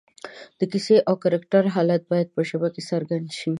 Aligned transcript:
د 0.59 0.61
کیسې 0.71 0.97
او 1.07 1.15
کرکټر 1.23 1.63
حالت 1.75 2.01
باید 2.11 2.27
په 2.35 2.41
ژبه 2.49 2.69
کې 2.73 2.81
څرګند 2.89 3.27
شي 3.39 3.49